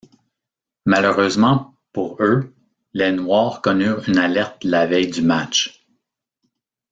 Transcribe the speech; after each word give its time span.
Malheureusement, 0.87 1.75
pour 1.93 2.23
eux, 2.23 2.55
les 2.93 3.11
Noirs 3.11 3.61
connurent 3.61 4.09
une 4.09 4.17
alerte 4.17 4.63
la 4.63 4.87
veille 4.87 5.11
du 5.11 5.21
match. 5.21 5.85